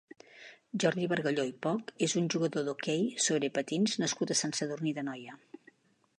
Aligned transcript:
Jordi 0.83 1.03
Bargalló 1.11 1.45
i 1.49 1.53
Poch 1.65 1.93
és 2.07 2.17
un 2.21 2.31
jugador 2.35 2.65
d'hoquei 2.71 3.07
sobre 3.27 3.53
patins 3.59 3.95
nascut 4.07 4.35
a 4.37 4.43
Sant 4.43 4.59
Sadurní 4.63 4.97
d'Anoia. 4.99 5.39